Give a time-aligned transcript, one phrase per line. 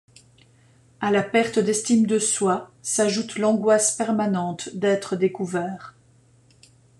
[0.99, 5.95] À la perte d'estime de soi s'ajoute l'angoisse permanente d'être découvert.